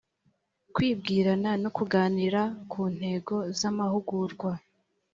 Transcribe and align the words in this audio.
kwibwirana 0.73 1.51
no 1.63 1.69
kuganira 1.77 2.41
ku 2.71 2.81
ntego 2.95 3.35
z 3.57 3.59
amahugurwa 3.71 4.51